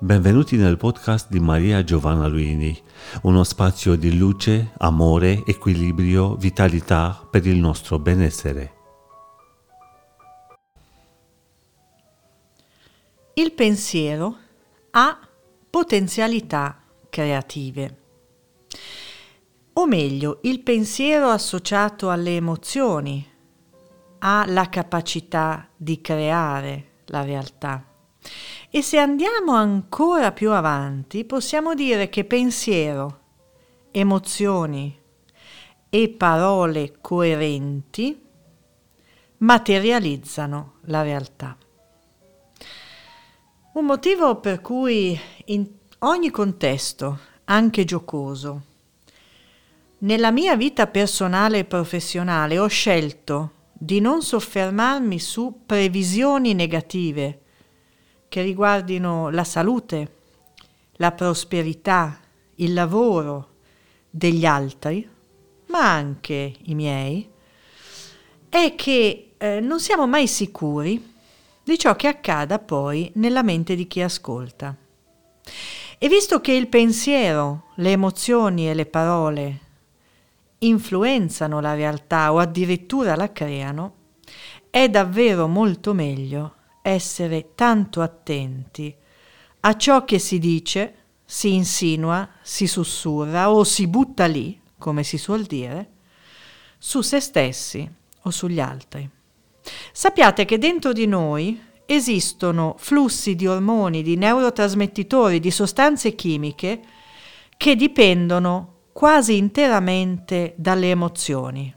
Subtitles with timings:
[0.00, 2.76] Benvenuti nel podcast di Maria Giovanna Luini,
[3.22, 8.74] uno spazio di luce, amore, equilibrio, vitalità per il nostro benessere.
[13.34, 14.36] Il pensiero
[14.90, 15.18] ha
[15.70, 17.98] potenzialità creative.
[19.74, 23.24] O meglio, il pensiero associato alle emozioni
[24.18, 27.93] ha la capacità di creare la realtà.
[28.76, 33.20] E se andiamo ancora più avanti, possiamo dire che pensiero,
[33.92, 35.00] emozioni
[35.88, 38.20] e parole coerenti
[39.36, 41.56] materializzano la realtà.
[43.74, 45.70] Un motivo per cui in
[46.00, 48.62] ogni contesto, anche giocoso,
[49.98, 57.38] nella mia vita personale e professionale ho scelto di non soffermarmi su previsioni negative
[58.34, 60.16] che riguardino la salute,
[60.94, 62.18] la prosperità,
[62.56, 63.50] il lavoro
[64.10, 65.08] degli altri,
[65.66, 67.30] ma anche i miei,
[68.48, 71.14] è che eh, non siamo mai sicuri
[71.62, 74.74] di ciò che accada poi nella mente di chi ascolta.
[75.96, 79.60] E visto che il pensiero, le emozioni e le parole
[80.58, 83.94] influenzano la realtà o addirittura la creano,
[84.70, 88.94] è davvero molto meglio essere tanto attenti
[89.60, 95.16] a ciò che si dice, si insinua, si sussurra o si butta lì, come si
[95.16, 95.92] suol dire,
[96.76, 99.08] su se stessi o sugli altri.
[99.92, 106.82] Sappiate che dentro di noi esistono flussi di ormoni, di neurotrasmettitori, di sostanze chimiche
[107.56, 111.74] che dipendono quasi interamente dalle emozioni.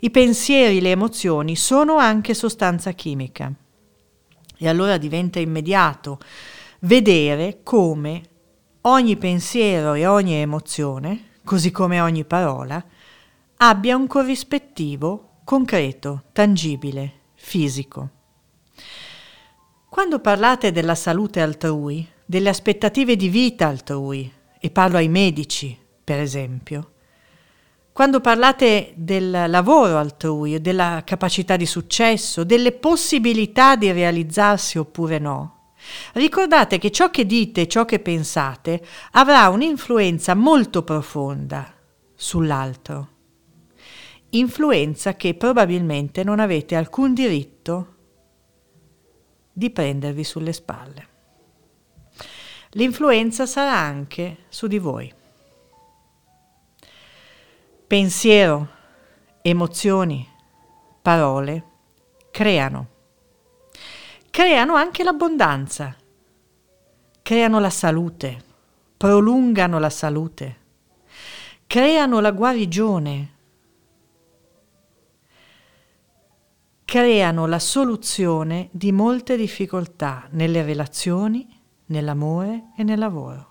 [0.00, 3.54] I pensieri, le emozioni sono anche sostanza chimica.
[4.62, 6.18] E allora diventa immediato
[6.80, 8.22] vedere come
[8.82, 12.84] ogni pensiero e ogni emozione, così come ogni parola,
[13.56, 18.10] abbia un corrispettivo concreto, tangibile, fisico.
[19.88, 24.30] Quando parlate della salute altrui, delle aspettative di vita altrui,
[24.60, 25.74] e parlo ai medici,
[26.04, 26.92] per esempio,
[28.00, 35.74] quando parlate del lavoro altrui, della capacità di successo, delle possibilità di realizzarsi oppure no,
[36.14, 41.74] ricordate che ciò che dite, ciò che pensate, avrà un'influenza molto profonda
[42.14, 43.08] sull'altro.
[44.30, 47.96] Influenza che probabilmente non avete alcun diritto
[49.52, 51.08] di prendervi sulle spalle.
[52.70, 55.18] L'influenza sarà anche su di voi.
[57.90, 58.68] Pensiero,
[59.42, 60.24] emozioni,
[61.02, 61.64] parole
[62.30, 62.86] creano.
[64.30, 65.96] Creano anche l'abbondanza,
[67.20, 68.44] creano la salute,
[68.96, 70.58] prolungano la salute,
[71.66, 73.34] creano la guarigione,
[76.84, 83.49] creano la soluzione di molte difficoltà nelle relazioni, nell'amore e nel lavoro.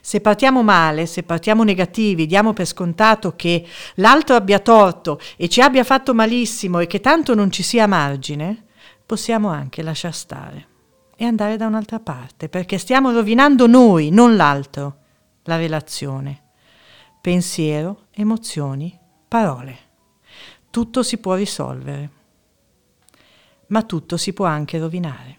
[0.00, 5.60] Se partiamo male, se partiamo negativi, diamo per scontato che l'altro abbia torto e ci
[5.60, 8.64] abbia fatto malissimo e che tanto non ci sia margine,
[9.04, 10.68] possiamo anche lasciar stare
[11.16, 14.96] e andare da un'altra parte, perché stiamo rovinando noi, non l'altro,
[15.44, 16.42] la relazione.
[17.20, 18.98] Pensiero, emozioni,
[19.28, 19.78] parole.
[20.70, 22.10] Tutto si può risolvere,
[23.68, 25.38] ma tutto si può anche rovinare.